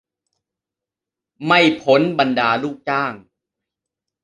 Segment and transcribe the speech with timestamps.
[1.47, 3.13] ไม่พ้นบรรดาลูกจ้าง